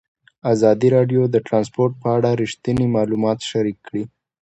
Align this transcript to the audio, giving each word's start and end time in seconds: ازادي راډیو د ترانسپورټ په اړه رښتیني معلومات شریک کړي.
ازادي 0.53 0.87
راډیو 0.95 1.21
د 1.29 1.35
ترانسپورټ 1.47 1.93
په 2.01 2.07
اړه 2.17 2.29
رښتیني 2.41 2.87
معلومات 2.95 3.39
شریک 3.49 3.77
کړي. 3.87 4.03